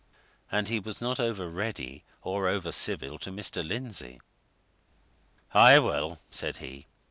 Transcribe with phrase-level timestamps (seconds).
[0.51, 3.63] And he was not over ready or over civil to Mr.
[3.63, 4.19] Lindsey.
[5.53, 6.87] "Aye, well!" said he.